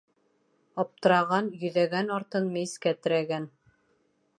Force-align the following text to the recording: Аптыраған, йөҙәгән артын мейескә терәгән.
Аптыраған, 0.83 1.51
йөҙәгән 1.65 2.13
артын 2.19 2.51
мейескә 2.57 2.97
терәгән. 3.05 3.51